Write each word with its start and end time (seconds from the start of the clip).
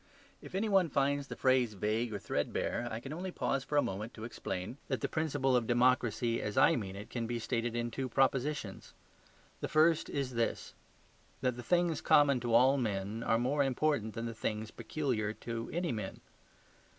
If 0.41 0.55
any 0.55 0.67
one 0.67 0.89
finds 0.89 1.27
the 1.27 1.35
phrase 1.35 1.75
vague 1.75 2.11
or 2.11 2.17
threadbare, 2.17 2.87
I 2.89 2.99
can 2.99 3.13
only 3.13 3.29
pause 3.29 3.63
for 3.63 3.77
a 3.77 3.83
moment 3.83 4.15
to 4.15 4.23
explain 4.23 4.79
that 4.87 5.01
the 5.01 5.07
principle 5.07 5.55
of 5.55 5.67
democracy, 5.67 6.41
as 6.41 6.57
I 6.57 6.75
mean 6.75 6.95
it, 6.95 7.11
can 7.11 7.27
be 7.27 7.37
stated 7.37 7.75
in 7.75 7.91
two 7.91 8.09
propositions. 8.09 8.95
The 9.59 9.67
first 9.67 10.09
is 10.09 10.31
this: 10.33 10.73
that 11.41 11.55
the 11.55 11.61
things 11.61 12.01
common 12.01 12.39
to 12.39 12.55
all 12.55 12.77
men 12.77 13.21
are 13.21 13.37
more 13.37 13.61
important 13.63 14.15
than 14.15 14.25
the 14.25 14.33
things 14.33 14.71
peculiar 14.71 15.33
to 15.33 15.69
any 15.71 15.91
men. 15.91 16.19